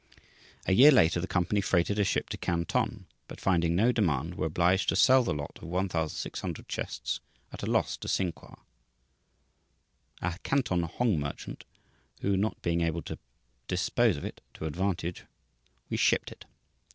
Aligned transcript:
A 0.65 0.73
year 0.73 0.89
later 0.89 1.21
the 1.21 1.27
company 1.27 1.61
freighted 1.61 1.99
a 1.99 2.03
ship 2.03 2.27
to 2.29 2.37
Canton, 2.39 3.05
but 3.27 3.39
finding 3.39 3.75
no 3.75 3.91
demand 3.91 4.33
were 4.33 4.47
obliged 4.47 4.89
to 4.89 4.95
sell 4.95 5.21
the 5.21 5.31
lot 5.31 5.59
of 5.61 5.65
1,600 5.67 6.67
chests 6.67 7.19
at 7.53 7.61
a 7.61 7.67
loss 7.67 7.97
to 7.97 8.07
Sinqua, 8.07 8.57
a 10.19 10.39
Canton 10.41 10.81
"Hong 10.81 11.19
merchant," 11.19 11.65
who, 12.21 12.35
not 12.35 12.59
being 12.63 12.81
able 12.81 13.03
to 13.03 13.19
dispose 13.67 14.17
of 14.17 14.25
it 14.25 14.41
to 14.55 14.65
advantage, 14.65 15.25
reshipped 15.91 16.31
it. 16.31 16.45